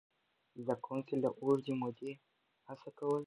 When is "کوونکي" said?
0.83-1.15